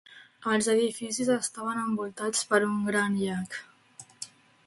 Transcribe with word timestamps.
Els 0.51 0.67
edificis 0.75 1.29
estaven 1.33 1.81
envoltats 1.83 2.41
per 2.53 2.61
un 2.69 2.79
gran 2.87 3.19
llac. 3.21 3.61